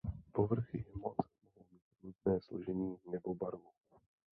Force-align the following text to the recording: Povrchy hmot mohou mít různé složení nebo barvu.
Povrchy 0.31 0.83
hmot 0.93 1.15
mohou 1.17 1.65
mít 1.71 1.81
různé 2.03 2.39
složení 2.41 2.97
nebo 3.11 3.35
barvu. 3.35 3.69